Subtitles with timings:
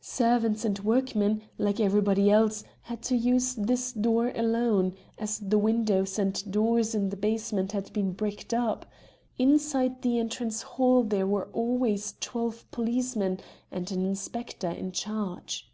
[0.00, 6.18] Servants and workmen, like everybody else, had to use this door alone, as the windows
[6.18, 8.84] and doors in the basement had all been bricked up.
[9.38, 13.38] Inside the entrance hall there were always twelve policemen,
[13.70, 15.70] and an inspector in charge.